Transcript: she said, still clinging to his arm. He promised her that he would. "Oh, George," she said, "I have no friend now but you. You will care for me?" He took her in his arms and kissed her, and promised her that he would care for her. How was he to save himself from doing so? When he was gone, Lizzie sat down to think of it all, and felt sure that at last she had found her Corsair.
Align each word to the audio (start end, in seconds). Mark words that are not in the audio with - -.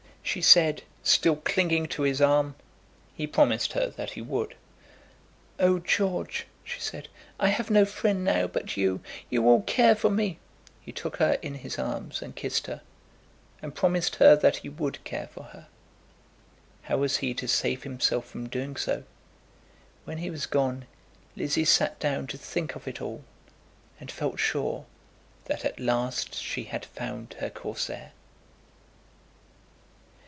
she 0.23 0.41
said, 0.41 0.81
still 1.03 1.35
clinging 1.35 1.87
to 1.87 2.03
his 2.03 2.21
arm. 2.21 2.55
He 3.13 3.27
promised 3.27 3.73
her 3.73 3.87
that 3.97 4.11
he 4.11 4.21
would. 4.21 4.55
"Oh, 5.59 5.79
George," 5.79 6.45
she 6.63 6.79
said, 6.79 7.09
"I 7.37 7.47
have 7.49 7.69
no 7.69 7.83
friend 7.83 8.23
now 8.23 8.47
but 8.47 8.77
you. 8.77 9.01
You 9.29 9.41
will 9.41 9.63
care 9.63 9.93
for 9.95 10.09
me?" 10.09 10.37
He 10.79 10.93
took 10.93 11.17
her 11.17 11.33
in 11.41 11.55
his 11.55 11.77
arms 11.77 12.21
and 12.21 12.33
kissed 12.33 12.67
her, 12.67 12.79
and 13.61 13.75
promised 13.75 14.17
her 14.17 14.37
that 14.37 14.57
he 14.57 14.69
would 14.69 15.03
care 15.03 15.27
for 15.33 15.45
her. 15.45 15.67
How 16.83 16.97
was 16.99 17.17
he 17.17 17.33
to 17.33 17.47
save 17.47 17.83
himself 17.83 18.25
from 18.25 18.47
doing 18.47 18.77
so? 18.77 19.03
When 20.05 20.19
he 20.19 20.29
was 20.29 20.45
gone, 20.45 20.85
Lizzie 21.35 21.65
sat 21.65 21.99
down 21.99 22.27
to 22.27 22.37
think 22.37 22.75
of 22.75 22.87
it 22.87 23.01
all, 23.01 23.25
and 23.99 24.09
felt 24.09 24.39
sure 24.39 24.85
that 25.45 25.65
at 25.65 25.77
last 25.79 26.35
she 26.35 26.65
had 26.65 26.85
found 26.85 27.33
her 27.39 27.49
Corsair. 27.49 28.13